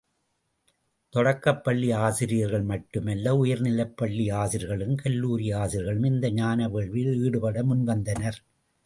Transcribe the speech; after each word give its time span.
தொடக்கப் 1.13 1.63
பள்ளி 1.63 1.91
ஆசிரியர்கள் 1.91 2.63
மட்டுமல்ல, 2.63 3.33
உயர்நிலைப்பள்ளி 3.43 4.33
ஆசிரியர்களும் 4.33 4.95
கல்லூரி 4.95 5.51
ஆசிரியர்களும், 5.51 6.09
இந்த 6.13 6.31
ஞான 6.31 6.67
வேள்வியில் 6.67 7.21
ஈடுபட 7.21 7.63
முன் 7.63 7.83
வந்தனர். 7.83 8.39